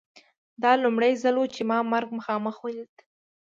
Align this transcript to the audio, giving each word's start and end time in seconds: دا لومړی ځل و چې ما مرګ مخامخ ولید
دا 0.63 0.71
لومړی 0.83 1.13
ځل 1.23 1.35
و 1.37 1.45
چې 1.55 1.61
ما 1.69 1.77
مرګ 1.93 2.09
مخامخ 2.17 2.55
ولید 2.61 2.93